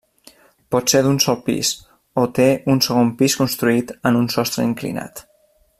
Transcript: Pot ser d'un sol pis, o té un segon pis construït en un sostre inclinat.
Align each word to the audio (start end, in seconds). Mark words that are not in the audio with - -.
Pot 0.75 0.93
ser 0.93 1.01
d'un 1.07 1.19
sol 1.25 1.37
pis, 1.49 1.69
o 2.23 2.23
té 2.39 2.49
un 2.75 2.81
segon 2.89 3.13
pis 3.21 3.39
construït 3.43 3.95
en 4.11 4.19
un 4.25 4.31
sostre 4.37 4.67
inclinat. 4.71 5.25